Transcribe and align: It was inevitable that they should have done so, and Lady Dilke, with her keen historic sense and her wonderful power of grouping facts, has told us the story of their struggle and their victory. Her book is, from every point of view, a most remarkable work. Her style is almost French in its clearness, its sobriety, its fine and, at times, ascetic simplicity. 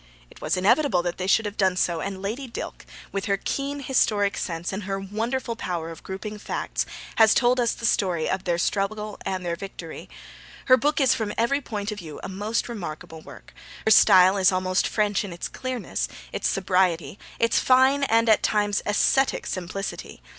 It 0.31 0.41
was 0.41 0.57
inevitable 0.57 1.03
that 1.03 1.19
they 1.19 1.27
should 1.27 1.45
have 1.45 1.57
done 1.57 1.77
so, 1.77 2.01
and 2.01 2.23
Lady 2.23 2.47
Dilke, 2.47 2.87
with 3.11 3.25
her 3.25 3.37
keen 3.37 3.81
historic 3.81 4.35
sense 4.35 4.73
and 4.73 4.85
her 4.85 4.99
wonderful 4.99 5.55
power 5.55 5.91
of 5.91 6.01
grouping 6.01 6.39
facts, 6.39 6.87
has 7.17 7.35
told 7.35 7.59
us 7.59 7.73
the 7.73 7.85
story 7.85 8.27
of 8.27 8.43
their 8.45 8.57
struggle 8.57 9.19
and 9.27 9.45
their 9.45 9.55
victory. 9.55 10.09
Her 10.65 10.75
book 10.75 10.99
is, 10.99 11.13
from 11.13 11.33
every 11.37 11.61
point 11.61 11.91
of 11.91 11.99
view, 11.99 12.19
a 12.23 12.29
most 12.29 12.67
remarkable 12.67 13.21
work. 13.21 13.53
Her 13.85 13.91
style 13.91 14.37
is 14.37 14.51
almost 14.51 14.87
French 14.87 15.23
in 15.23 15.31
its 15.31 15.47
clearness, 15.47 16.07
its 16.33 16.47
sobriety, 16.47 17.19
its 17.37 17.59
fine 17.59 18.03
and, 18.05 18.27
at 18.27 18.41
times, 18.41 18.81
ascetic 18.87 19.45
simplicity. 19.45 20.23